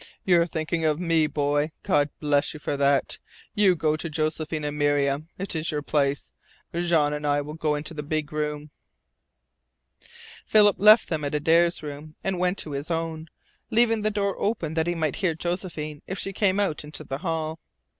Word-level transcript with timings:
"You're 0.25 0.47
thinking 0.47 0.83
of 0.83 0.99
ME, 0.99 1.27
Boy. 1.27 1.71
God 1.83 2.09
bless 2.19 2.55
you 2.55 2.59
for 2.59 2.75
that. 2.75 3.19
You 3.53 3.75
go 3.75 3.95
to 3.95 4.09
Josephine 4.09 4.63
and 4.63 4.75
Miriam. 4.75 5.27
It 5.37 5.55
is 5.55 5.69
your 5.69 5.83
place. 5.83 6.31
Jean 6.73 7.13
and 7.13 7.27
I 7.27 7.41
will 7.41 7.53
go 7.53 7.75
into 7.75 7.93
the 7.93 8.01
big 8.01 8.33
room." 8.33 8.71
Philip 10.47 10.77
left 10.79 11.07
them 11.09 11.23
at 11.23 11.35
Adare's 11.35 11.83
room 11.83 12.15
and 12.23 12.39
went 12.39 12.57
to 12.57 12.71
his 12.71 12.89
own, 12.89 13.27
leaving 13.69 14.01
the 14.01 14.09
door 14.09 14.35
open 14.39 14.73
that 14.73 14.87
he 14.87 14.95
might 14.95 15.17
hear 15.17 15.35
Josephine 15.35 16.01
if 16.07 16.17
she 16.17 16.33
came 16.33 16.59
out 16.59 16.83
into 16.83 17.03
the 17.03 17.19
hall. 17.19 17.59